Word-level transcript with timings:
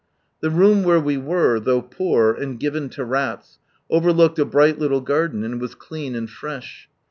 The 0.39 0.49
room 0.49 0.81
where 0.81 0.99
we 0.99 1.17
were, 1.17 1.59
though 1.59 1.83
poor, 1.83 2.33
and 2.33 2.59
given 2.59 2.89
lo 2.97 3.03
rats, 3.05 3.59
overlooked 3.87 4.39
a 4.39 4.45
bright 4.45 4.79
little 4.79 5.01
garden, 5.01 5.43
and 5.43 5.61
was 5.61 5.75
clean 5.75 6.15
and 6.15 6.27
fresh. 6.27 6.89